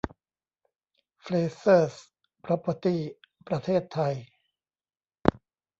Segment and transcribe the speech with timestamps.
[1.21, 1.95] เฟรเซอร์ส
[2.43, 3.01] พร็อพเพอร์ตี้
[3.47, 4.13] ประเทศไทย